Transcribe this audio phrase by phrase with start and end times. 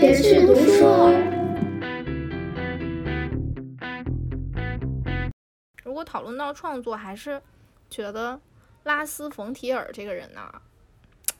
[0.00, 0.86] 别去读书。
[5.84, 7.42] 如果讨论到创作，还是
[7.90, 8.40] 觉得
[8.84, 10.50] 拉斯冯提尔这个人呢，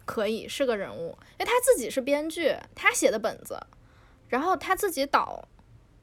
[0.05, 3.59] 可以是个人物，因为他自己是编剧，他写的本子，
[4.29, 5.49] 然后他自己导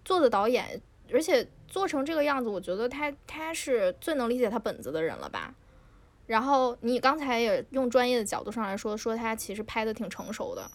[0.03, 0.81] 做的导演，
[1.13, 5.53] 而且做成这个样子，我觉得他他是最能理解他本子的人了吧。
[6.25, 10.67] 然后你刚才也用专业的角度上来说，说他其实拍的挺成熟的，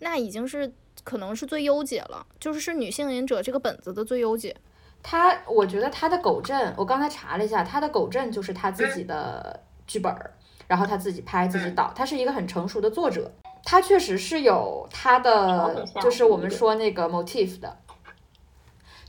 [0.00, 0.72] 那已经是
[1.04, 4.56] 可能是最优解了，就是是女性隐者这个本子的最优解。
[5.02, 10.30] 他，我觉得他的狗镇，我刚才查了一下，他的狗镇就是他自己的剧本儿，
[10.68, 13.28] 然后他自己拍自己导，他是一个很成熟的作者，
[13.64, 17.76] 他确实是有他的，就是我们说那个 motif 的，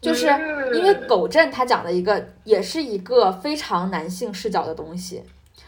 [0.01, 0.25] 就是
[0.73, 5.23] 因为狗镇他讲的一个也是一个非常男性视角的东西。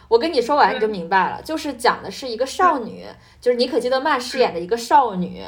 [0.07, 3.05] 我跟你说完你就明白了，就是讲的是一个少女，
[3.41, 5.43] 就是妮可基德曼饰演的一个少女，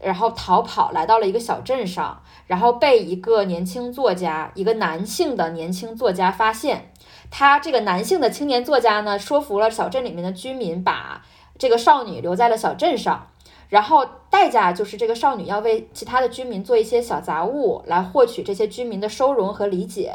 [0.00, 6.90] 然后逃跑来到了一个小镇上，然后被一个年轻作家，一个男性的年轻作家发现。
[7.30, 11.22] 他这个男性的青年作家呢，说服了小镇里面的居民，把
[11.56, 13.28] 这个少女留在了小镇上，
[13.68, 20.14] 然后代价就是这个少女要为其他的居民做一些小杂物，来获取这些居民的收容和理解。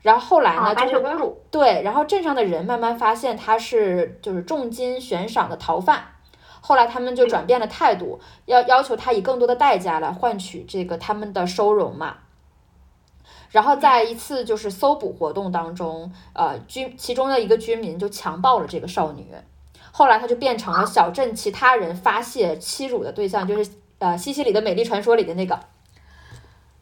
[0.00, 0.74] 然后后来呢？
[0.76, 6.04] 就是公主对，然后镇上的人慢慢发现他是就是重金悬赏的逃犯，
[6.60, 12.16] 后来他们就转变了态度，要要求他以更多的代价来换取这个他们的收容嘛。
[13.50, 19.26] 然后在一次就是搜捕活动当中，呃，居其中的一个居民就强暴了这个少女，
[19.90, 25.58] 后来她就变成了小镇其他人发泄欺辱的对象，就是呃西西里的美丽传说里的那个。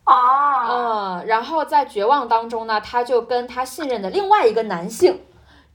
[0.07, 5.21] 哦，嗯，然后在绝望当中呢，他就跟他信任的另外一个男性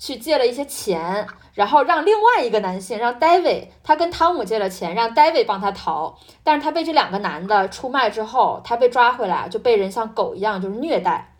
[0.01, 11.35] 去借了一些钱，然后让另外一个男性让 David，他跟汤姆借了钱，让 David 帮他逃，但是他被这两个男的出卖之后，他被抓回来就被人像狗一样就是虐待。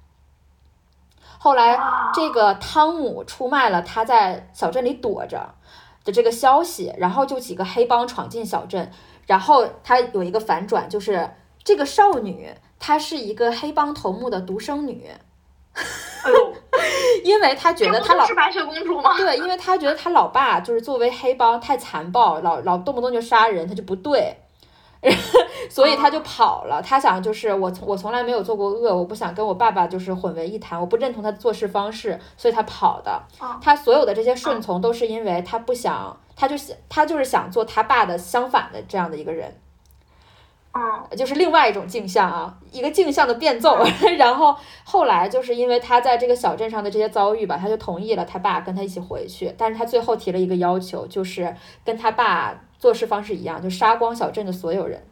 [1.40, 1.80] 后来
[2.14, 5.56] 这个汤姆出卖了他在小镇里躲着
[6.04, 8.92] 的这个消息，然后就几个黑帮闯进小镇，
[9.26, 11.32] 然后他有一个反转，就是
[11.64, 12.54] 这个少女。
[12.84, 15.08] 她是一个黑帮头目的独生女，
[15.76, 16.54] 哎呦，
[17.24, 19.16] 因为他觉得他老是白雪公主吗？
[19.18, 24.36] 对，因为他觉得他老爸就是作为黑帮太残暴，老老动不动就杀人，他就不对，
[25.70, 26.82] 所以他就跑了。
[26.82, 33.22] 他想就是我从我从来没有做过恶，我不想跟我爸爸就是混为一谈，我不认同他的做事方式，所以他跑的。
[33.62, 39.54] 他所有的这些顺从都是因为他不想，他就想他就是想做他爸的相反的这样的一个人。
[40.74, 43.78] 嗯，就是另外一种镜像啊，一个镜像的变奏。
[44.18, 44.56] 然后
[44.86, 49.54] 后来就是因为他在这个小镇上的这些遭遇吧，他就同意了他爸跟他一起回去。
[49.58, 55.06] 但是他最后提了一个要求，就是跟他爸做事方式一样，就杀光小镇的所有人。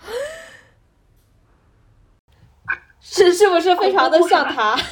[3.00, 4.76] 是是不是非常的像他？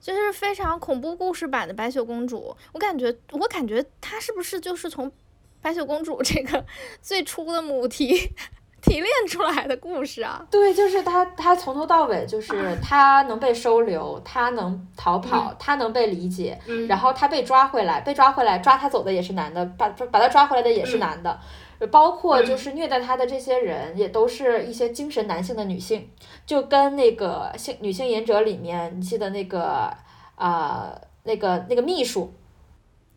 [0.00, 2.56] 就是非常恐怖故事版的白雪公主。
[2.72, 5.12] 我感觉，我感觉他是不是就是从。
[5.60, 6.64] 白雪公主这个
[7.02, 8.32] 最初的母题
[8.80, 21.40] 提炼出来的故事啊，对，就是她，她从头到尾就是她能被收留，她能逃跑，她能被理解，然后她被抓回来，被抓回来抓她走的也是男的，把把她抓回来的也是男的，
[21.90, 26.08] 包括就是虐待她的这些人也都是一些精神男性的女性，
[26.46, 29.92] 就跟那个性女性隐者里面，你记得那个
[30.36, 32.32] 啊，那个那个秘书，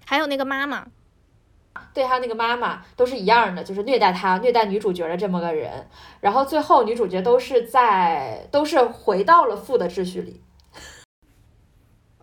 [0.06, 0.88] 还有那个妈妈。
[1.94, 5.88] 对他那个妈妈都是一样的，就是虐待他、虐待女主角的这么个人。
[6.20, 10.42] 然后最后女主角都是在，都是回到了负的秩序里。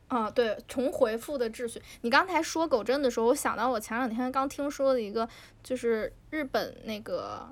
[0.09, 1.83] 啊，对，重回负的秩序。
[2.01, 5.29] 你刚才说狗镇的时候，我想到我前两天刚听说的一个，
[5.63, 7.47] 就是日本那个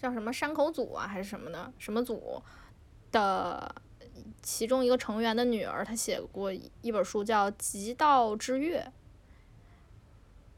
[0.00, 2.42] 叫什么山口组啊，还是什么的，什么组
[3.12, 3.74] 的
[4.40, 8.82] 其中一个成员的女儿，她写过一本书叫《极道之月》。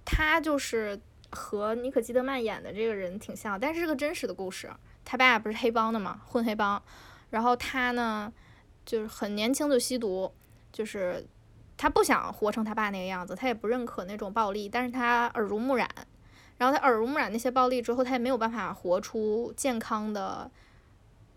[0.04, 1.00] 他就是
[1.31, 4.70] 和妮可基德曼演的这个人挺像，但是是个真实的故事。
[5.04, 6.82] 他爸不是黑帮的嘛，混黑帮。
[7.31, 8.32] 然后他呢，
[8.84, 10.32] 就是很年轻就吸毒，
[10.72, 11.26] 就是
[11.76, 15.88] 他不想活成他爸那个样子，他也不认可那种暴力，但是他耳濡目染。
[16.58, 20.50] 然后他耳濡目染那些暴力之后，他也没有办法活出健康的。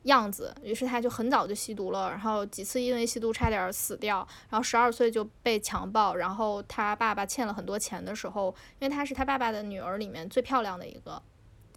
[0.05, 11.21] 样子，于是他就很早就吸毒了，然后几次因为吸毒差点死掉，然后十二岁就被强暴，然后他爸爸欠了很多钱的时候，因为他是他爸爸的女儿里面最漂亮的一个，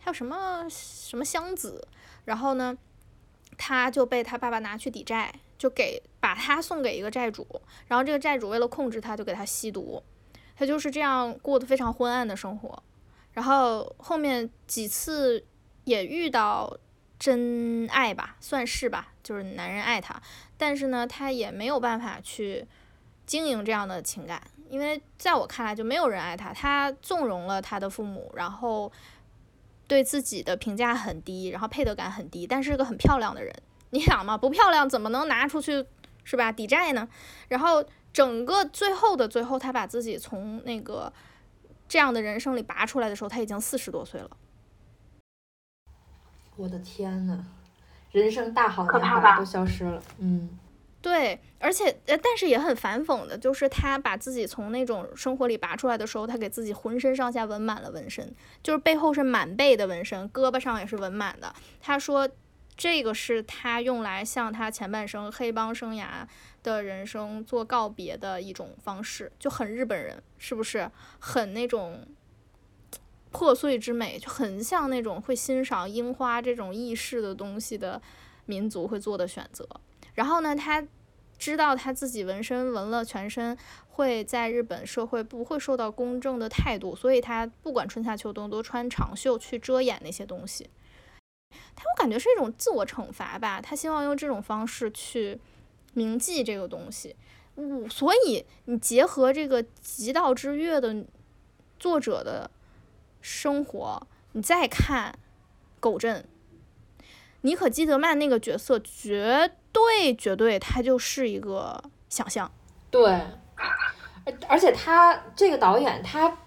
[0.00, 1.86] 还有什么什么香子，
[2.26, 2.76] 然后呢，
[3.56, 7.46] 他就被他爸爸拿去抵债，就给把他送给一个债主，
[7.86, 10.02] 然后这个债主为了控制他，就给他吸毒，
[10.54, 12.82] 他就是这样过得非常昏暗的生活，
[13.32, 15.44] 然后后面几次。
[15.84, 16.70] 也遇到
[17.18, 20.22] 真爱吧，算是吧，就是男人爱她，
[20.56, 22.66] 但是呢，她也没有办法去
[23.26, 28.92] 经营这样的情感，因为在我看来就没有人爱她，她纵容了她的父母，然后
[29.88, 33.52] 对自己的评价很低，然后配得感很低，但是个很漂亮的人，
[33.90, 35.84] 你想嘛，不漂亮怎么能拿出去
[36.22, 37.08] 是吧抵债呢？
[37.48, 41.12] 然后整个最后的最后，她把自己从那个
[41.88, 44.30] 这样的人生里拔出来的时候，她已经四十多岁了。
[46.58, 47.44] 我的天呐，
[48.10, 50.02] 人生大好可怕吧年华都消失了。
[50.18, 50.58] 嗯，
[51.00, 61.54] 对，而且呃，但是也很反讽的，就是他把自己从那种生活里拔出来的时候，他给自己浑身上下纹满了纹身，就是背后是满背的纹身，胳膊上也是纹满的。
[61.80, 62.28] 他说，
[62.76, 66.26] 这个是他用来向他前半生黑帮生涯
[66.64, 70.90] 的人生做告别的一种方式，就很日本人，是不是？
[71.20, 72.04] 很那种
[73.38, 78.02] 破碎之美，就很像那种会欣赏樱花这种意式的东西的
[78.46, 79.64] 民族会做的选择。
[80.14, 80.84] 然后呢，他
[81.38, 83.56] 知道他自己纹身纹了全身，
[83.90, 90.68] 会在日本社会不会受到公正的态度，所以他不管春夏秋冬都穿长袖去遮掩那些东西。
[91.76, 95.38] 他我感觉是一种自我惩罚吧，他希望用这种方式去
[95.94, 97.14] 铭记这个东西。
[97.54, 101.04] 嗯，所以你结合这个《极道之月》的
[101.78, 102.50] 作者的
[103.20, 105.18] 生活，你再看
[105.80, 106.24] 狗镇，
[107.42, 112.50] 妮可基德曼那个角色，绝对绝对，他就是一个想象。
[112.90, 113.04] 对，
[114.24, 116.38] 而而且他这个导演，他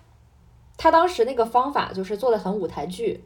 [0.77, 3.23] 他当时那个方法就是做的很舞台剧，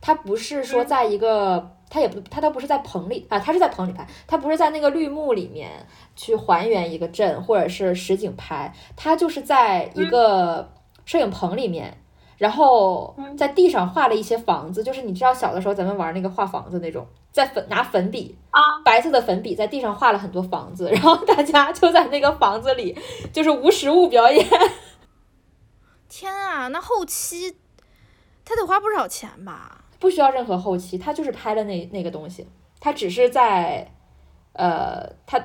[0.00, 10.72] 他不是说在一个，他也不，他都不是在棚里啊，他是在棚里拍，他不是在那个绿幕里面去还原一个镇或者是实景拍，他就是在一个
[11.04, 11.98] 摄影棚里面。
[12.36, 22.96] 然后在地上画了一些房子，就是你知道小的时候咱们玩那个画房子那种，在粉拿粉笔啊，白色的粉笔在地上画了很多房子， 然后大家就在那个房子里
[23.32, 24.46] 就是无实物表演。
[26.08, 27.56] 天啊，那后期
[28.44, 29.84] 他得花不少钱吧？
[29.98, 32.46] 不需要任何后期，他就是拍了那那个东西，
[32.78, 33.90] 他只是在，
[34.52, 35.42] 呃，他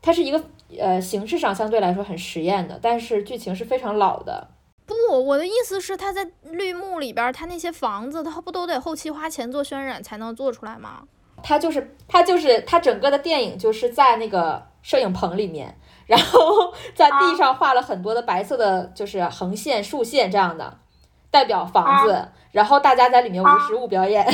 [0.00, 0.40] 他是一个
[0.78, 4.51] 呃形式上相对来说很实验的，但是剧情是非常老的。
[4.92, 11.02] 不，我的意思是他在绿幕里边，他那些房子，他不都得后期花钱做渲染才能做出来吗？
[11.42, 20.78] 他就是他就是他整个的电影就是在那个摄影棚里面，然后在地上画了很多的白色的就是横线、竖线这样的，
[21.30, 24.26] 代表房子，然后大家在里面无实物表演。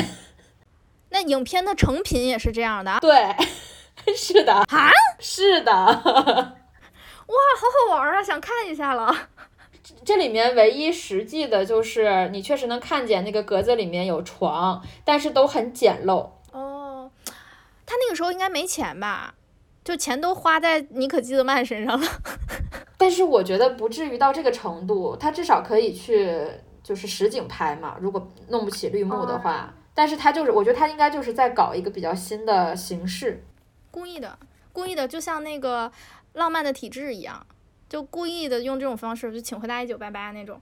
[1.09, 2.99] 那影片的成品也是这样的？
[3.01, 3.35] 对，
[4.15, 5.71] 是的啊，是的。
[5.73, 9.15] 哇，好好玩啊，想看一下了。
[10.03, 16.29] 这里面唯一实际的就是你确实能看见那个格子里面有床，但是都很简陋。
[16.51, 17.09] 哦，
[17.85, 19.35] 他那个时候应该没钱吧？
[19.83, 22.07] 就钱都花在尼可基德曼身上了。
[22.97, 26.45] 但是我觉得不至于到这个程度，他至少可以去
[26.83, 27.95] 就是实景拍嘛。
[27.99, 33.43] 如果弄不起绿幕的话，但是他就是我觉得他应该就是在搞一个比较新的形式，
[33.89, 34.37] 故意的，
[34.73, 35.91] 故意的，就像那个
[36.33, 37.45] 浪漫的体制一样。
[37.89, 40.61] 就故意的用这种方式，就请回答一九八八那种。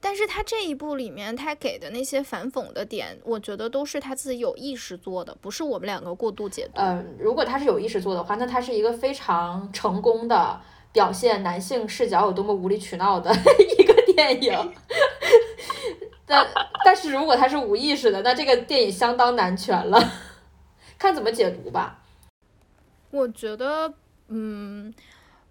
[0.00, 6.80] 但是他这一部里面，他给的那些反讽的点，我觉得都是他自己有意识做的，不是我们两个过度解读。
[6.80, 10.58] 嗯，如果他是有意识做的话，那他是一个非常成功的
[10.92, 13.30] 表现男性视角有多么无理取闹的
[13.78, 14.72] 一个电影。
[16.24, 16.46] 但
[16.84, 20.00] 但是如果他是无意识的，那这个电影相当男权了，
[20.96, 21.98] 看怎么解读吧。
[23.10, 23.92] 我觉得，
[24.28, 24.92] 嗯，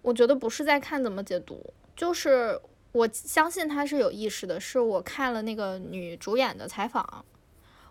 [0.02, 2.60] 我觉得不是在看怎么解读，就是
[2.92, 4.60] 我相信他是有意识的。
[4.60, 7.24] 是我看了那个女主演的采访，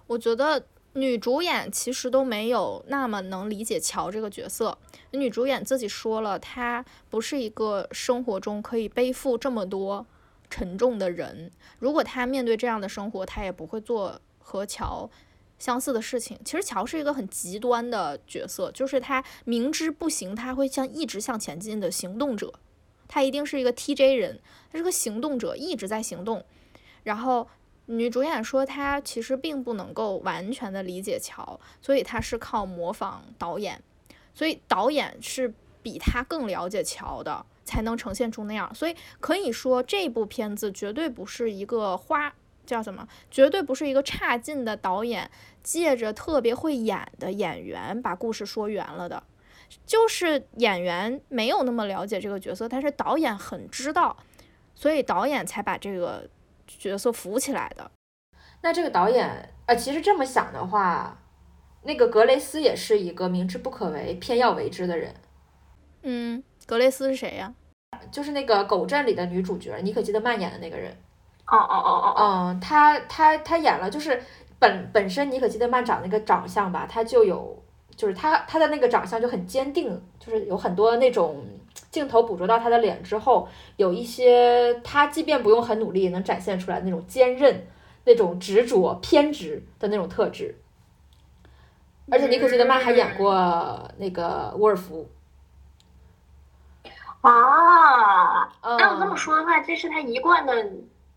[0.08, 4.78] 我觉得女主演其实都没有那么能理解乔这个角色。
[5.12, 10.06] 女主演自己说了，她不是一个生活中可以背负这么多
[10.50, 11.52] 沉重的人。
[11.80, 15.10] 如果她面对这样的生活，她也不会做和乔。
[15.60, 22.54] 相似的事情，其实乔是一个很极端的角色，就是他明知不行，他会向一直向前进的行动者，
[23.08, 24.40] 他一定是一个 TJ 人，
[24.72, 26.46] 他是个行动者，一直在行动。
[27.04, 27.48] 然后
[27.86, 33.82] 女主演说，她其实并不能够完全的理解乔，所以她是靠模仿导演，
[34.34, 38.76] 所以导演是比他更了解乔的，才能呈现出那样。
[38.76, 42.36] 所以可以说，这部片子绝对不是一个花。
[42.68, 43.08] 叫什么？
[43.32, 45.32] 绝对不是一个差劲的导演
[45.64, 49.24] 借着特别会演的演员把故事说圆了的，
[49.86, 54.16] 就是演员没有那么了解这个角色，但是导演很知道，
[54.76, 56.30] 所以导演才把这个
[56.68, 57.90] 角色扶起来的。
[58.62, 61.18] 那这个导演，呃，其实这么想的话，
[61.84, 65.14] 那个格雷斯也是一个明知不可为偏要为之的人。
[66.04, 67.54] 嗯，格雷斯是谁呀？
[68.12, 70.96] 就是那个《狗镇》里的女主角，妮可基德曼演的那个人。
[71.48, 74.22] 哦哦哦哦哦，嗯，他他他演了，就是
[74.60, 77.64] 本本身妮可基德曼长那个长相吧，他就有，
[77.96, 81.46] 就是他他的那个长相就很坚定，就是有很多那种
[81.90, 87.66] 镜头捕捉到他的脸之后，有一些他即便不用很努力也能展现出来那种坚韧、
[88.04, 90.56] 那种执着、偏执的那种特质。
[92.10, 95.10] 而且妮可基德曼还演过那个沃尔夫。
[97.22, 100.54] 啊，嗯，那我这么说的话，这是他一贯的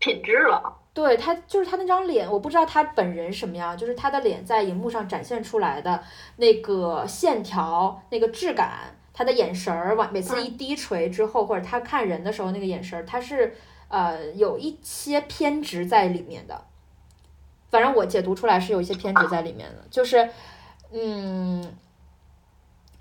[0.01, 0.79] 品质了。
[0.93, 6.03] 对他就是他那张脸，我不知道他本人什么样，就是他的脸在荧幕上展现出来的
[6.35, 13.55] 那个线条、那个质感，他的眼神儿往每次一低垂之后，或者他看人的时候那个眼神儿，他是
[13.87, 16.61] 呃有一些偏执在里面的。
[17.69, 20.29] 反正我解读出来是有一些偏执在里面的，就是
[20.91, 21.73] 嗯，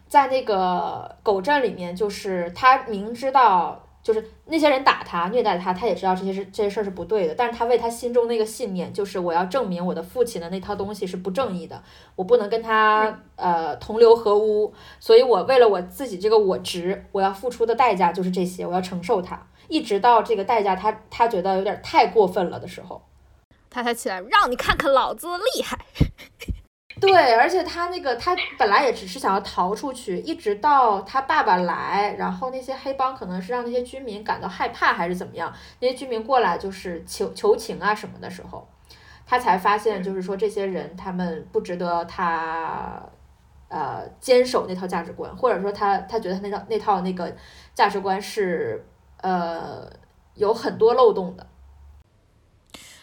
[0.06, 3.84] 在那个狗镇里面，就是他明知道。
[4.02, 11.82] 就是那些人打他、虐待他，他也知道这些事这些事儿是不对的，但是他为他心中那个信念，就是我要证明我的父亲的那套东西是不正义的，
[12.16, 23.02] 我不能跟他呃同流合污，所以我为了我自己这个我值，我要付出的代价就是这些，我要承受它，一直到这个代价他他觉得有点太过分了的时候，
[23.68, 25.78] 他才起来让你看看老子厉害。
[27.00, 38.68] 对，而且他那个他本来也只是想要逃出去，一直到他爸爸来，然后那些黑帮可能是让那些居民感到害怕还是怎么样，那些居民过来就是求求情啊什么的时候，
[39.24, 43.02] 他才发现就是说这些人他们不值得他
[43.68, 47.34] 呃坚守那套价值观，或者说他他觉得他那套那套那个
[47.74, 48.86] 价值观是
[49.22, 49.90] 呃
[50.34, 51.46] 有很多漏洞的。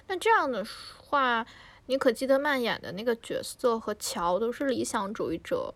[0.08, 0.64] 那这样的
[1.10, 1.46] 话。
[1.88, 5.74] 妮可基德曼演的那个角色和乔都是理想主义者，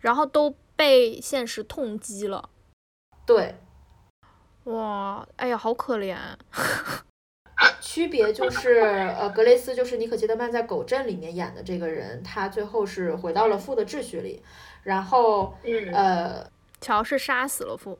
[0.00, 2.50] 然后都被现实痛击了。
[3.24, 3.54] 对，
[4.64, 6.16] 哇，哎呀，好可怜。
[7.80, 14.42] 区别就是，呃，格雷斯就是妮可基德曼在《狗镇》里面演的这个人，他最后是回到了父的秩序里，
[14.82, 15.54] 然后，
[15.92, 17.98] 呃，乔是杀死了父。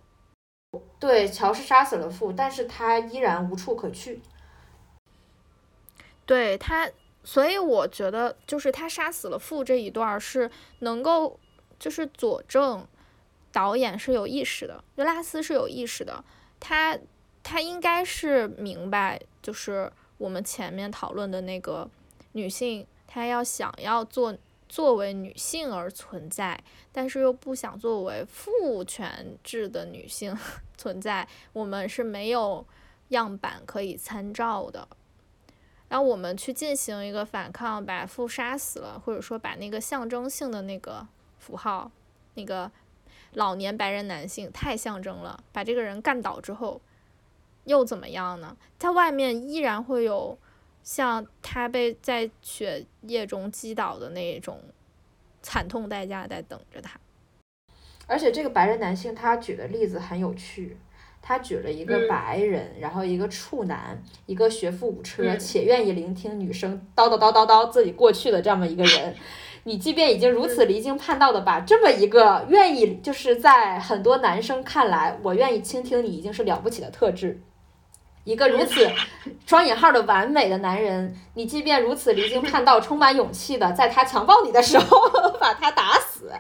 [0.99, 4.21] 对，乔是杀死了父，但是他依然无处可去。
[6.27, 6.91] 对他，
[7.23, 10.51] 所以我觉得就是他杀死了父这一段是
[10.81, 11.39] 能够
[11.79, 12.87] 就是佐证
[13.53, 16.25] 导演是有意识的，尤拉斯是有意识的，
[16.59, 16.99] 他
[17.43, 21.89] 他应该是明白，就是我们前面讨论的那个
[22.33, 24.37] 女性，她要想要做
[24.69, 26.59] 作为女性而存在，
[26.91, 30.37] 但是又不想作为父权制的女性
[30.77, 32.67] 存在，我们是没有
[33.09, 34.89] 样板可以参照的。
[35.89, 41.07] 然后我们去进行一个反抗，把父杀死了，或者说把那个象征性的那个
[41.39, 41.91] 符号，
[42.35, 42.71] 那个
[43.35, 46.81] 老年白人男性太象征了，把这个人干倒之后，
[47.65, 48.57] 又怎么样呢？
[48.79, 50.37] 他外面依然会有
[50.83, 54.61] 像他被在血液中击倒的那种
[55.43, 56.99] 惨痛代价在等着他。
[58.07, 60.77] 而且这个白人男性他举的例子很有趣。
[61.27, 69.15] 他举了一个白人，然后一个处男，一个学富五车且愿意聆听女生叨叨叨叨叨自己过去的这么一个人。
[69.65, 77.41] 你即便已经如此离经叛道的把这么一个愿意，就是在很多男生看来，我愿意倾听你已经是了不起的特质。
[78.25, 78.87] 一个如此
[79.47, 85.09] 双引号的完美的男人，你即便如此离经叛道，充满勇气的在他强暴你的时候
[85.41, 86.31] 把他打死，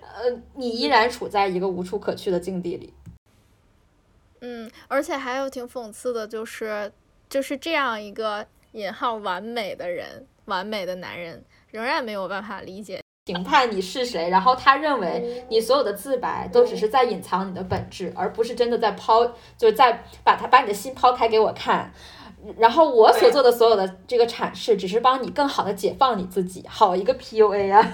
[0.00, 2.92] 呃，你依然处在一个无处可去的境地里。
[4.42, 6.92] 嗯，而且还有挺讽刺的，就是
[7.30, 14.28] 就是这样一个引号完美的人，完美的男人，仍然没有办法理解评判你是谁。
[14.30, 19.24] 然后他认为你所有的自白都只是在隐藏你的本质，而不是真的在抛，
[19.56, 21.92] 就是在把他把你的心抛开给我看。
[22.58, 26.66] 然后我所做的所有的这个阐释，只是帮你更好的解放你自己。
[26.66, 27.92] 好一个 PUA 啊！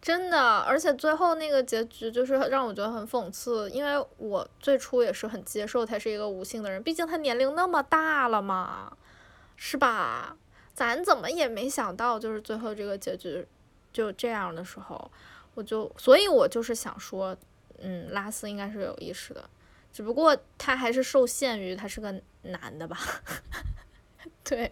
[0.00, 8.96] 真的，而且最后那个结局就是让我觉得很讽刺，因为我最初也是很接受他是一个无性的人，毕竟他年龄那么大了嘛，
[9.56, 10.36] 是吧？
[10.72, 13.44] 咱怎么也没想到，就是最后这个结局
[13.92, 15.10] 就这样的时候，
[15.54, 17.36] 我就，所以我就是想说，
[17.78, 19.44] 嗯，拉斯应该是有意识的，
[19.92, 22.96] 只不过他还是受限于他是个男的吧？
[24.44, 24.70] 对，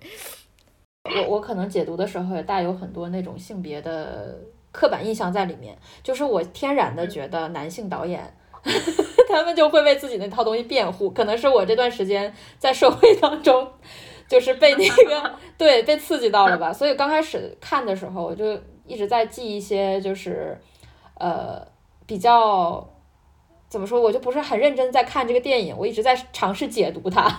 [1.02, 4.38] 我我可能解读的时候也带有很多那种性别的。
[4.76, 8.73] 刻板印象在里面，就是我天然的觉得男性导演，他
[9.40, 11.09] 他们就会为自己那套东西辩护。
[11.11, 13.66] 可能是我这段时间在社会当中，
[14.28, 16.71] 就是被那个 对被刺激到了吧。
[16.71, 20.61] 所以刚开始看的时候，我就一直在记一些，就是
[21.14, 21.66] 呃
[22.04, 22.87] 比较
[23.71, 27.35] 怎么说，我就不是很认真在看这个电影，我一直在尝试解读它。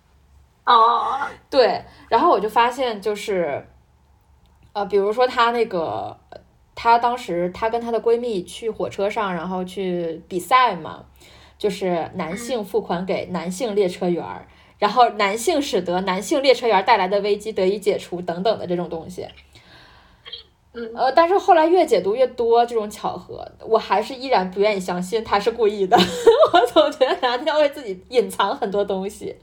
[0.66, 3.66] 哦，对，然后我就发现就是。
[4.76, 6.18] 呃，比如说他那个，
[6.74, 11.04] 她当时她跟她的闺蜜去火车上，然后去比赛嘛，
[11.58, 14.46] 就是男性付款给男性列车员儿，
[14.78, 19.26] 然后男性使得男性列车员带来的危机得以解除等等的这种东西。
[20.76, 25.96] 嗯，呃，但是后来越解读越多这种巧合，我还是依然不愿意相信他是故意的。
[26.52, 29.36] 我总觉得男的要为自己隐藏很多东西。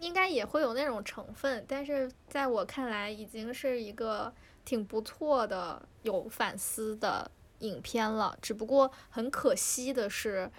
[0.00, 4.32] 应该也会有那种成分，但是在我看来，已经是一个
[4.64, 8.36] 挺不错的、有反思的影片了。
[8.42, 10.50] 只不过很可惜的是，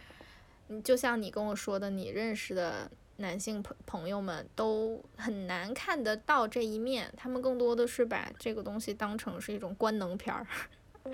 [0.67, 10.47] 你，就像你跟我说的，你认识的男性朋朋友们都很难看得到这一面，他们更多的是把这个东西当成是一种官能片儿。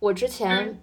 [0.00, 0.80] 我之前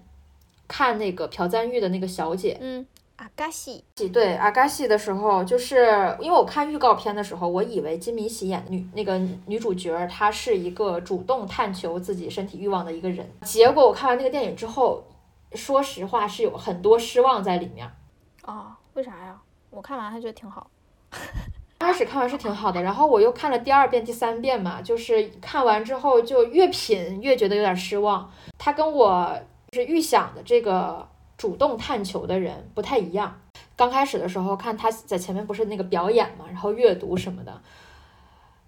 [0.68, 2.86] 看那个朴赞玉的那个小姐，嗯，
[3.18, 13.30] 阿嘎西，对阿嘎西的时候，就是因为我看预告片的时候，我以为金敏喜演的女那个女主角，她是一个主动探求自己身体欲望的一个人。
[13.44, 15.04] 结果我看完那个电影之后，
[15.54, 17.90] 说实话是有很多失望在里面。
[18.44, 19.40] 哦，为啥呀？
[19.70, 20.70] 我看完还觉得挺好。
[21.78, 28.30] 刚开始看完是挺好的，然后我又看了第二遍、第三遍嘛，就是看完之后就越品越觉得有点失望。
[28.58, 29.38] 他跟我
[29.72, 31.08] 就是预想的这个
[31.38, 33.42] 主动探求的人不太一样。
[33.76, 37.62] 刚开始的时候看他在前面不是那个表演嘛，然后阅读什么的，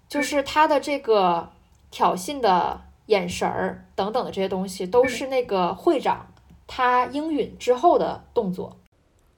[0.08, 1.50] 就是他的这个
[1.90, 6.26] 挑衅的眼神儿等等的这些东西，都是那个会长
[6.66, 8.76] 他应允之后的动作。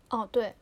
[0.09, 0.53] 哦，对，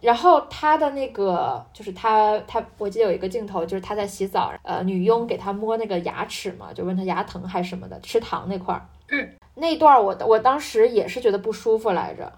[0.00, 12.30] 然后他的那个就是他他，我记得有一个镜头，就是他在洗澡，呃，女佣给他摸那个牙齿嘛，就问他牙疼还是什么的，吃糖那块儿，嗯，那段我我当时也是觉得不舒服来着，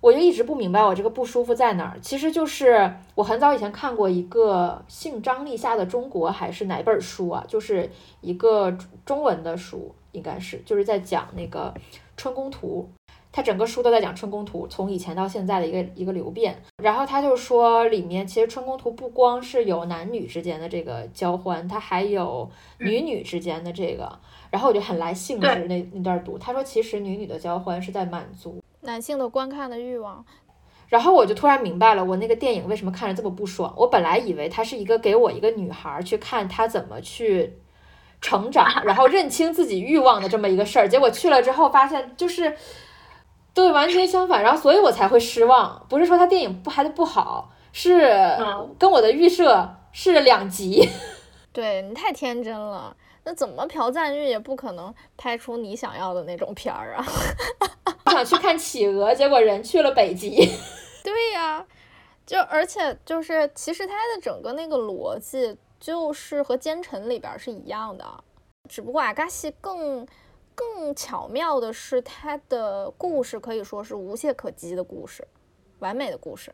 [0.00, 7.88] 我就一直不明白我这个不舒服在哪儿，其实就是我很早以前看过一个姓张立夏的中国还是哪本书啊，就是
[8.20, 11.72] 一个中文的书，应该是就是在讲那个
[12.16, 12.88] 春宫图。
[13.30, 16.60] 他整个书都在讲春宫图，从以前到现在的一个一个流变。
[16.82, 24.18] 然后他就说，里面其实春宫图不光是有男女之间的这个交欢，它还有女女之间的这个。
[24.50, 30.24] 然后我就很来兴致那那段读，他说其实女女的交欢是在满足男性的观看的欲望。
[30.88, 33.72] 然后我就突然明白了，我那个电影为什么看着这么不爽。
[33.76, 37.58] 我本来以为它是一个给我一个女孩去看她怎么去
[38.22, 40.88] 成长， 然后认清自己欲望的这么一个事儿。
[40.88, 42.56] 结果去了之后发现就是。
[43.58, 45.84] 对，完全相反，然后所以我才会失望。
[45.88, 48.08] 不是说他电影不拍的不好，是
[48.78, 50.88] 跟我的预设是两极。
[51.52, 57.04] 对你太天真了，那怎么朴赞玉也不可能拍出你想要的那种片儿啊？
[58.06, 60.36] 我想去看企鹅，结果人去了北极。
[61.02, 61.66] 对呀，
[62.24, 68.04] 就而且就是，其实他的整个那个逻辑就是和《奸臣》里边是一样的，
[68.68, 70.06] 只不过阿嘎西更。
[70.58, 75.24] 更巧妙的是，他的故事可以说是无懈可击的故事，
[75.78, 76.52] 完美的故事，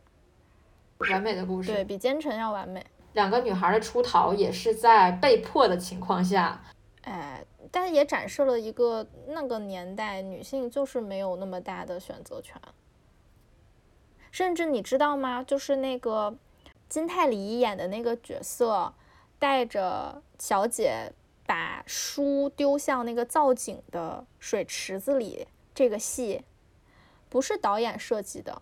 [0.99, 2.85] 完美的故事，对比奸臣要完美。
[3.13, 6.61] 两个女孩的出逃也是在被迫的情况下，
[7.01, 12.61] 哎，但也展示了一个那个年代女性就是没有那么大的选择权，
[14.29, 15.43] 甚至你知道吗？
[15.43, 16.37] 就是那个
[16.87, 18.93] 金泰梨演的那个角色，
[19.39, 21.11] 带着小姐。
[21.45, 26.43] 把书丢向那个造景的水池子里，这个戏
[27.29, 28.61] 不是导演设计的，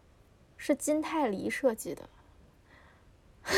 [0.57, 2.09] 是金泰梨设计的。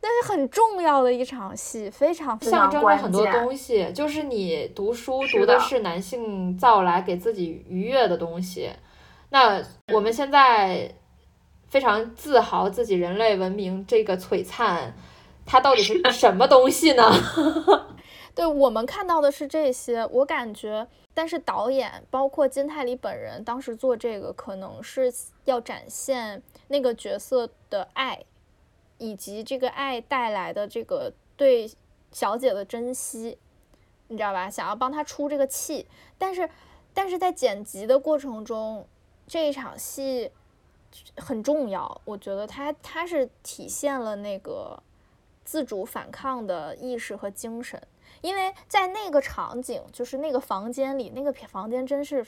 [0.00, 3.92] 那是很重要的一场戏，非常非常象征着很多东西。
[3.92, 8.70] 就是你读书读的是男性造来给自己愉悦的东西，
[9.30, 9.60] 那
[9.92, 10.94] 我们现在
[11.66, 14.94] 非常自豪自己人类文明这个璀璨。
[15.48, 17.10] 它到底是什么东西呢？
[18.36, 25.12] 对我们看到的是这些，我感觉，但是导演包括金泰梨本人当时做这个，可能是
[25.46, 28.22] 要展现那个角色的爱，
[28.98, 31.68] 以及这个爱带来的这个对
[32.12, 33.38] 小姐的珍惜，
[34.08, 34.48] 你知道吧？
[34.48, 36.48] 想要帮她出这个气，但是，
[36.92, 38.86] 但是在剪辑的过程中，
[39.26, 40.30] 这一场戏
[41.16, 44.80] 很重要，我觉得它它是体现了那个。
[45.48, 47.82] 自主反抗的意识和精神，
[48.20, 52.22] 因为在那个场景，就是那个房间里，那个房间真是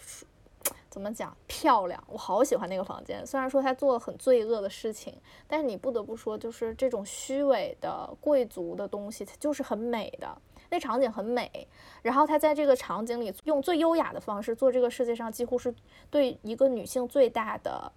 [0.88, 3.22] 怎么讲漂亮，我好喜欢那个房间。
[3.26, 5.14] 虽然说他做了很罪恶的事情，
[5.46, 10.40] 但是你不得不说，就是这种虚伪的贵族的东西，它就是很美的。
[10.70, 11.68] 那场景很美，
[12.00, 15.74] 然后他在这个场景里用最优雅的方式做这个世界上几乎是
[16.10, 17.92] 对一个女性最大的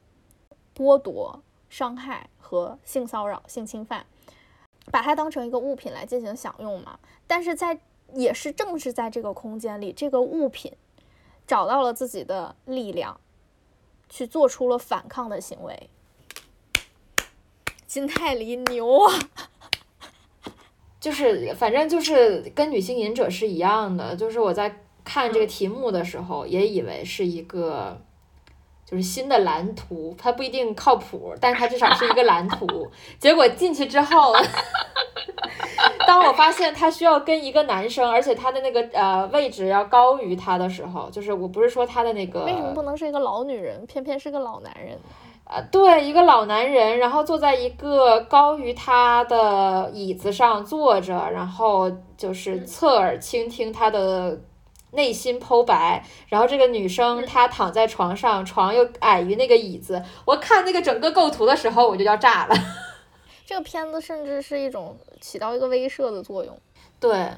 [0.75, 4.05] 剥夺、伤害和性骚扰、性侵犯，
[4.91, 6.99] 把它当成一个物品来进行享用嘛。
[7.27, 7.79] 但是在
[8.13, 10.73] 也是正是在这个空间里，这个物品
[11.47, 13.19] 找到了自己的力量，
[14.09, 15.89] 去做出了反抗的行为。
[17.87, 19.13] 金泰梨牛啊！
[20.99, 24.15] 就是，反正就是跟女性隐者是一样的。
[24.15, 28.01] 就是我在看这个题目的时候，也以为是一个
[28.85, 32.67] 就是新的蓝图，它不一定靠谱，但是它至少是一个蓝图。
[33.19, 34.33] 结果进去之后，
[36.07, 44.97] 当我发现他需要跟一个男生，而且他的那个呃位置要高于他的时候，就是我不是说他的那个为什么不能是一个老女人，偏偏是个老男人？
[45.45, 54.39] 呃，对，一个老男人，然后坐在一个高于他的椅子上坐着，然后就是侧耳倾听他的
[54.93, 56.03] 内心剖白。
[56.27, 60.03] 然后这个女生她躺在床上，床又矮于那个椅子。
[60.25, 62.55] 我看那个整个构图的时候，我就要炸了。
[63.45, 66.57] 这个片子甚至是一种起到一个威慑的作用。
[66.99, 67.31] 对，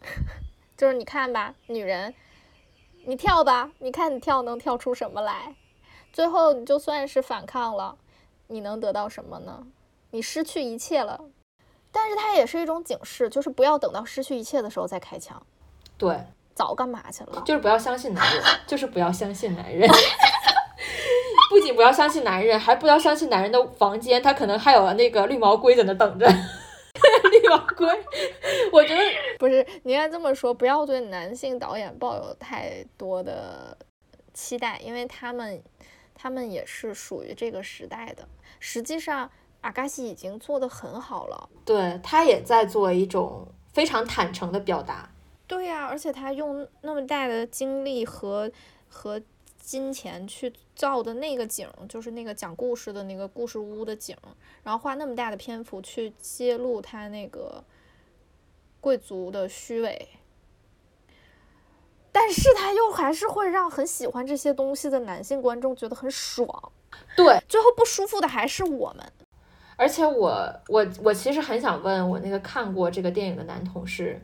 [0.76, 2.14] 就是你看吧，女人，
[3.06, 5.56] 你跳吧，你看你跳能跳出什么来。
[6.12, 7.96] 最后，你就算是反抗了，
[8.48, 9.66] 你能得到什么呢？
[10.10, 11.20] 你失去一切了，
[11.92, 15.42] 但是它也是一种警示，就是不要等到失去一切的时候再开枪。
[15.96, 16.24] 对，
[16.58, 17.40] 早干嘛去了？
[17.46, 19.88] 就是不要相信男人，就是不要相信男人。
[21.48, 26.26] 不仅不要相信男人，还不要相信男人的房间，他可能还有那个绿毛龟在那等着。
[27.30, 27.86] 绿毛龟，
[28.72, 29.00] 我觉得
[29.38, 33.78] 不是，你应该这么说，不要对男性导演抱有太多的
[34.34, 35.62] 期待，因为他们。
[36.20, 38.26] 他们也是属于这个时代的。
[38.58, 41.48] 实际上，阿嘎西已经做得很好了。
[41.64, 45.08] 对他也在做一种非常坦诚的表达。
[45.48, 48.48] 对呀，而且他用那么大的精力和
[48.88, 49.20] 和
[49.58, 54.16] 金钱去造的那个景，就是那个讲故事的那个故事屋的景，
[54.62, 57.64] 然后花那么大的篇幅去揭露他那个
[58.80, 60.08] 贵族的虚伪。
[62.12, 66.72] 但是他又还是会让很喜欢这些东西的男性观众觉得很爽，
[67.16, 69.12] 对，最后不舒服的还是我们。
[69.76, 74.20] 而且我我我其实很想问我那个看过这个电影的男同事，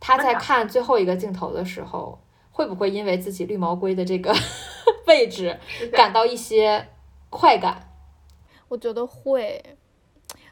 [0.00, 2.18] 他在看最后一个镜头的时候，
[2.50, 4.34] 会不会因为自己绿毛龟的这个
[5.06, 5.60] 位置
[5.92, 6.88] 感到一些
[7.28, 7.88] 快感？
[8.66, 9.62] 我觉得会，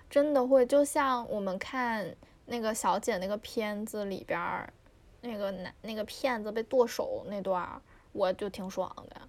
[0.09, 2.15] 真的会，就像我们看
[2.47, 4.73] 那个小姐那个片子里边儿。
[5.21, 7.69] 那个男那个骗子被剁手那段，
[8.13, 9.21] 我就挺爽的。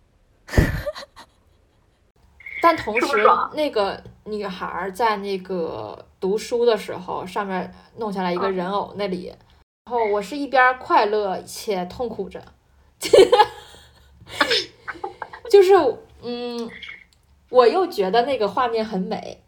[2.62, 9.34] 但同时，那个女孩在那个读书的时候，上面弄下来一个人偶那里，
[9.86, 12.42] 然后我是一边快乐且痛苦着，
[15.50, 15.74] 就是
[16.22, 16.70] 嗯，
[17.50, 19.42] 我又觉得那个画面很美，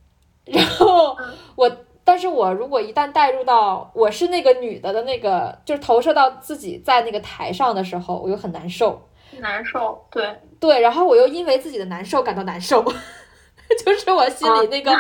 [0.46, 1.16] 然后
[1.56, 1.72] 我。
[2.04, 10.36] 但是我如果一旦带入到我是那个女的的那个，就是投射到自己在那个台上的时候，我又很难受，难受，对。
[10.60, 12.84] 对，然后我又因为自己的难受感到难受，
[13.86, 14.92] 就是我心里那个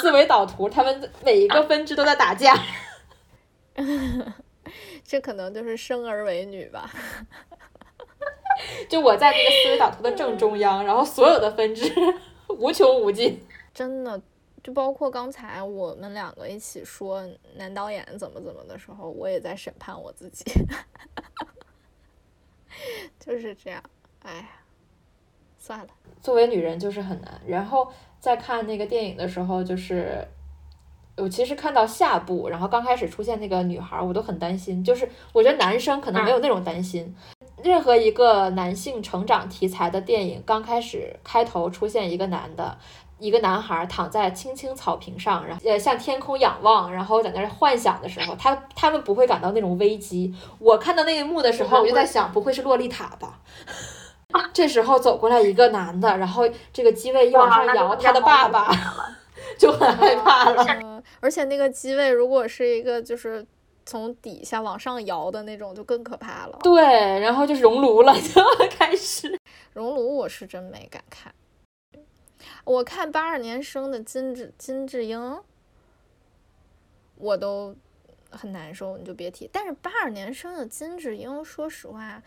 [0.00, 2.54] 思维导图，他们每一个分支都在打架，
[5.10, 6.88] 这可能就是生而为女吧，
[8.88, 11.92] 就我在那个思维导图的正中央，然后所有的分支
[12.46, 13.44] 无穷无尽，
[13.74, 14.22] 真的。
[14.62, 20.44] 就包括刚才我们两个一起说男导演怎么怎么的时候，我也在审判我自己，
[23.18, 23.82] 就是这样。
[24.22, 24.48] 哎呀，
[25.58, 25.88] 算了，
[26.22, 27.40] 作为女人就是很难。
[27.48, 30.24] 然后在看那个电影的时候，就是
[31.16, 34.82] 我其实看到下部，然后刚开始出现那个女孩，我都很担心。
[34.82, 37.14] 就是我觉得男生可能没有那种担心。
[37.62, 42.78] 任何一个男性成长题材的电影，刚开始开头出现一个男的。
[43.18, 50.34] 一个男孩躺在青青草坪上，然后呃向天空仰望，然后在那儿幻想的时候，他他们不会感到那种危机。
[50.58, 53.40] 我看到那一幕的时候，我就在想，不会是洛丽塔吧？
[54.54, 58.74] 这时候走过来一个男的，然后这个机位一往上摇，他的爸爸
[59.60, 61.02] 就很害怕了。
[61.20, 63.46] 而且那个机位如果是一个就是
[63.84, 66.58] 从底下往上摇的那种，就更可怕了。
[66.62, 66.82] 对，
[67.20, 68.42] 然后就是熔炉了，就
[68.72, 69.38] 开始
[69.74, 71.34] 熔炉，我是真没敢看。
[72.64, 75.38] 我看八二年生的金智金智英，
[77.16, 77.76] 我都
[78.30, 79.48] 很难受，你就别提。
[79.52, 82.22] 但是八二年生的金智英，说实话，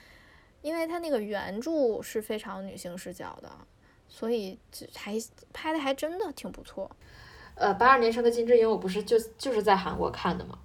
[0.62, 3.50] 因为他那个原著是非常女性视角的，
[4.08, 5.15] 所以这还
[5.52, 6.89] 拍的还真的挺不错。
[7.56, 10.58] 呃，八二年生的金智英，我不是就就是在韩国看的嘛。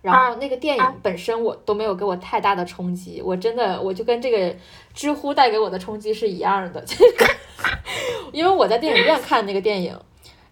[0.00, 4.56] 然后那个电影本身我都没有给我太大的冲击，我真的我就跟这个
[4.92, 6.84] 知乎带给我的冲击是一样的，
[8.32, 9.96] 因为我在电影院看那个电影，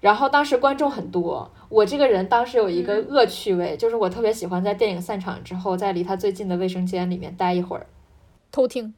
[0.00, 7.88] 然后当时观众很多，我这个人当时有一个恶趣味，就是我特别喜欢在电影散场之后，在离他最近的卫生间里面待一会儿，
[8.52, 8.94] 偷听，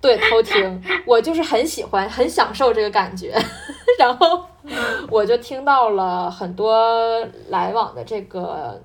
[0.00, 3.34] 对，偷听，我就是很喜欢，很享受这个感觉，
[3.98, 4.44] 然后
[5.10, 8.80] 我就听到了很多来往的这个。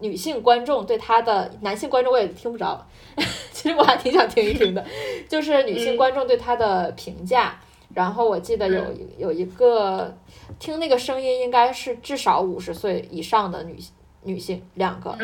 [0.00, 2.86] 女性观众对他的男性观众我也听不着，
[3.50, 4.84] 其实我还挺想听一听的，
[5.28, 7.58] 就是女性观众对他的评价。
[7.92, 8.84] 然后我记得有
[9.16, 10.16] 有一个
[10.60, 13.76] 听那个声音应该是至少五十岁以上的女
[14.22, 15.18] 女性两个，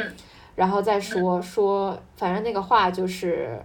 [0.57, 3.63] 然后再说说，反正那个话就是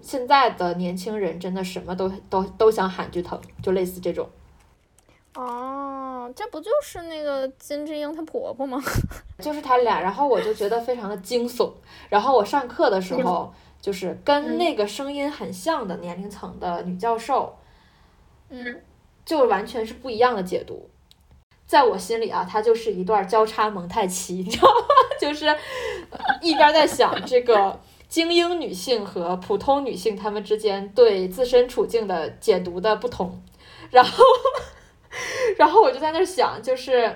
[0.00, 4.28] 现在的年轻人真的什么都都都想喊句疼，就类似这种。
[5.34, 8.82] 哦，这不就是那个金智英她婆婆吗？
[9.38, 11.70] 就是他俩，然后我就觉得非常的惊悚。
[12.08, 17.54] 然后我上课的时候，就是跟那个声音很像的年龄层的女教授，
[18.48, 18.80] 嗯，
[19.26, 20.88] 就完全是不一样的解读。
[21.66, 24.86] 在我心里啊，它就是一段交叉蒙太奇，你知道吗？
[25.20, 25.54] 就是
[26.40, 27.78] 一边在想这个
[28.08, 33.42] 精英女性和普通女性她们之间对自身处境的解读的不同，
[33.90, 34.24] 然后。
[35.56, 37.10] 然后我就在那儿想，就是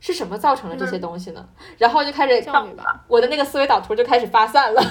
[0.00, 1.48] 是什么造成了这些东西呢？
[1.78, 2.50] 然后就开始，
[3.06, 4.82] 我的那个思维导图就开始发散了。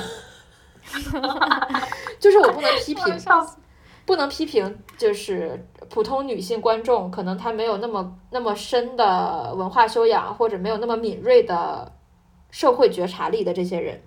[2.22, 3.04] 就是我不能批评，
[4.06, 11.92] 不能批评，就是普通女性观众，可能她没有那么那么深的文化修养，或者没有那么敏锐的
[12.50, 14.02] 社会觉察力的这些人。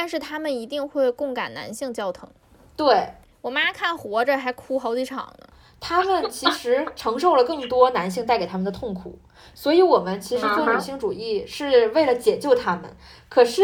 [0.00, 2.30] 但是他们一定会共感男性教疼。
[2.76, 5.48] 对我妈看《活着》还哭好几场呢。
[5.80, 9.18] 他们其实承受了更多男性带给他们的痛苦，
[9.54, 12.88] 所以我们其实做女性主义是为了解救他们。
[13.28, 13.62] 可是，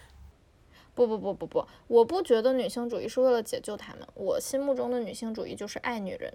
[0.94, 4.06] 不不不不不，我不觉得女性主义是为了解救他们。
[4.12, 6.30] 我心目中的女性主义就是爱女人，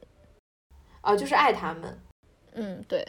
[1.01, 1.99] 啊，就是爱他们。
[2.53, 3.05] 嗯，对。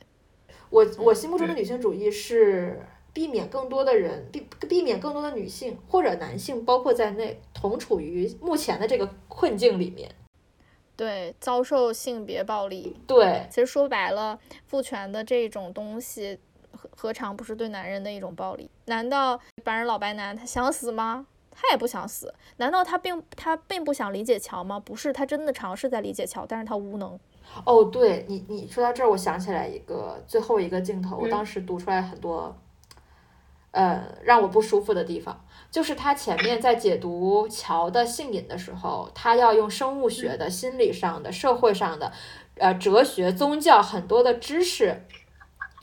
[0.69, 10.11] 我我心目中的女性主义是避免更多的人避避免更多的女性或者男性，包括在内，同处于目前的这个困境里面。
[10.97, 12.97] 对，遭受性别暴力。
[13.07, 16.39] 对，其实说白了，父权的这种东西，
[16.71, 18.71] 何何尝不是对男人的一种暴力？
[18.87, 21.27] 难道白人老白男他想死吗？
[21.51, 22.33] 他也不想死。
[22.57, 24.79] 难道他并他并不想理解乔吗？
[24.81, 27.19] 不是，他真的尝试在理解乔，但是他无能。
[27.67, 32.57] 哦，对你你说到这儿，我想起来一个最后一个镜头，我当时读出来很多，
[33.73, 35.45] 呃，让我不舒服的地方。
[35.71, 42.13] 就是他前面在解读乔的性瘾的时候，他要用生物学的、心理上的、社会上的、
[42.59, 45.07] 呃哲学、宗教很多的知识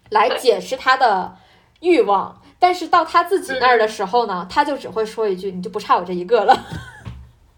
[0.10, 1.38] 来解释他的
[1.80, 6.56] 欲望，但是到他自己那儿的时候呢，他就只会说一句：“你就不差我这一个了。”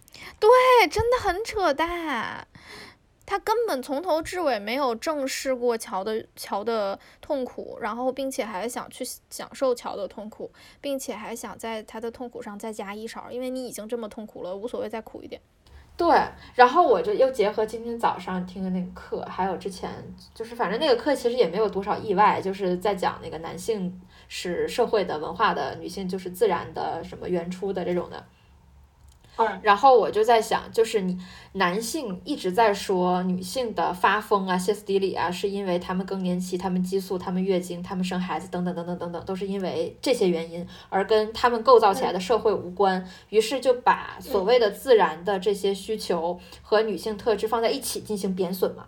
[0.39, 0.49] 对，
[0.89, 2.47] 真的很扯淡。
[3.31, 15.41] 他根本从头至尾没有正视过乔的乔的痛苦，然后并且还想去享受乔的痛苦，并且还想在他的痛苦上再加一勺，因为你已经这么痛苦了，无所谓再苦一点。
[15.95, 16.13] 对，
[16.55, 19.89] 然后我就又结合今天早上听的那个课，还有之前
[20.35, 28.25] 就是反正那个课其实也没有多少意外，就是在讲那个男性是社会的文化的，女性就是自然的什么原初的这种的。
[29.63, 31.17] 然后我就在想，就是你
[31.53, 43.03] 男性一直在说女性的发疯啊、歇斯底里啊，是因为他们更年期、他们激素、他们月经、他们生孩子等等等等等等，都是因为这些原因，而跟他们构造起来的社会无关。
[43.29, 48.85] 于是就把所谓的自然的这些需求和女性特质放在一起进行贬损嘛。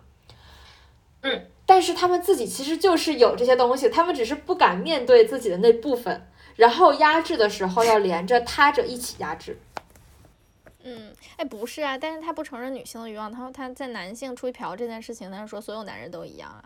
[1.22, 9.58] 嗯，但是他们自己其实就是有这些东西，他们只是不敢面对自己的那部分，然后压制的时候要连着他者一起压制。
[10.84, 16.62] 嗯，哎，不是啊，但是他不承认女性的欲望，他说他在男性出去嫖这件事情，他是说所有男人都一样啊。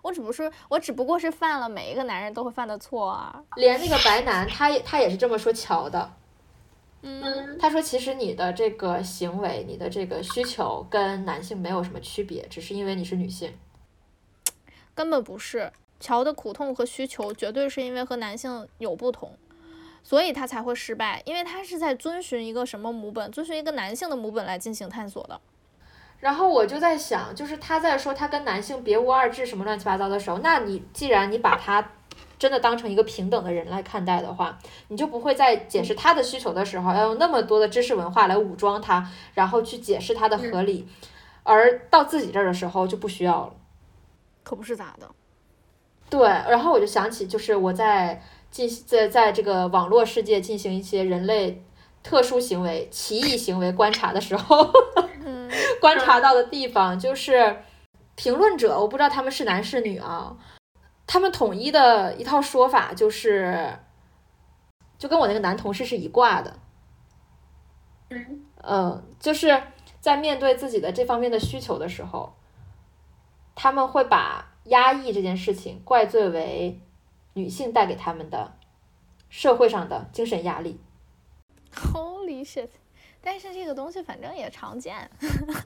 [0.00, 3.44] 我只不是，我只不过是犯了每一个男人都会犯的错啊。
[3.56, 6.12] 连那个白男，他也他也是这么说乔的。
[7.02, 13.56] 嗯，他说其实你的这个行为，你的这个需求跟男性没有什么区别，只是因为你是女性。
[14.94, 19.36] 根本不是，乔的苦痛和需求绝对是因为和男性有不同。
[20.02, 25.40] 所以他才会失败，因为他是在遵循一个什么母本，遵循一个男性的母本来进行探索的。
[26.20, 31.92] 然后我就在想，就是他在说他跟男性别无二致什么乱七八糟的时候，那你既然你把他
[32.38, 34.58] 真的当成一个平等的人来看待的话，
[34.88, 40.88] 你就不会在解释他的需求的时候，要用那么多的知识文化来武装他，然后去解释他的合理，
[41.44, 43.52] 而到自己这儿的时候就不需要了。
[44.42, 45.08] 可不是咋的。
[46.10, 51.64] 对，然后我就想起，就是我在进在在这个网络世界进行一些人类
[52.02, 54.70] 特殊行为、奇异行为观察的时候，
[55.24, 57.56] 嗯观察到的地方就是
[58.14, 60.36] 评论者，我不知道他们是男是女啊，
[61.06, 63.78] 他们统一的一套说法就是，
[64.98, 66.58] 就跟我那个男同事是一挂的，
[68.10, 68.44] 嗯。
[68.60, 69.62] 嗯，就是
[70.00, 72.34] 在面对自己的这方面的需求的时候，
[73.54, 76.80] 他们会把压抑这件事情怪罪为
[77.38, 78.52] 女性带给他们的
[79.30, 80.80] 社会上的精神压力。
[81.72, 82.68] Holy shit！
[83.20, 85.08] 但是这个东西反正也常见，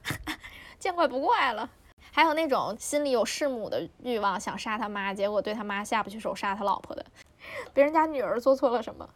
[0.78, 1.70] 见怪不怪了。
[2.10, 7.06] 还有那种心里有弑母的欲望，想杀他妈，结果对他妈下不去手杀他老婆的，
[7.72, 9.08] 别人家女儿做错了什么？